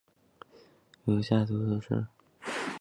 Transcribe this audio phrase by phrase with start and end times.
[1.05, 2.07] 如下图所示。